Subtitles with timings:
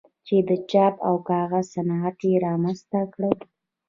[0.27, 3.21] چې د چاپ او کاغذ صنعت یې رامنځته کړ.